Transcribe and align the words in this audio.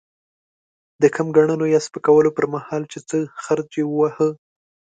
د 1.01 1.03
کم 1.15 1.27
ګڼلو 1.35 1.65
يا 1.73 1.79
سپکولو 1.87 2.29
پر 2.37 2.45
مهال؛ 2.53 2.83
چې 2.91 2.99
څه 3.09 3.17
خرج 3.43 3.69
يې 3.79 3.83
وواهه. 3.87 4.29